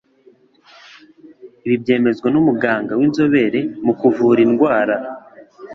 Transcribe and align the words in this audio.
Ibi 1.65 1.75
byemezwa 1.83 2.27
n'umuganga 2.31 2.91
w'inzobere 2.99 3.59
mu 3.85 3.93
kuvura 3.99 4.39
indwara 4.47 4.95